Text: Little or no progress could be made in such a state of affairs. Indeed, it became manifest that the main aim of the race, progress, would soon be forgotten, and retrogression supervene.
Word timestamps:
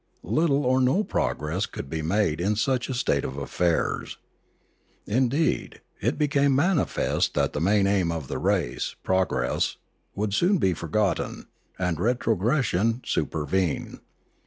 Little 0.23 0.65
or 0.65 0.81
no 0.81 1.03
progress 1.03 1.67
could 1.67 1.87
be 1.87 2.01
made 2.01 2.41
in 2.41 2.55
such 2.55 2.89
a 2.89 2.93
state 2.95 3.23
of 3.23 3.37
affairs. 3.37 4.17
Indeed, 5.05 5.79
it 6.01 6.17
became 6.17 6.55
manifest 6.55 7.35
that 7.35 7.53
the 7.53 7.61
main 7.61 7.85
aim 7.85 8.11
of 8.11 8.27
the 8.27 8.39
race, 8.39 8.95
progress, 9.03 9.77
would 10.15 10.33
soon 10.33 10.57
be 10.57 10.73
forgotten, 10.73 11.45
and 11.77 11.99
retrogression 11.99 13.03
supervene. 13.05 13.99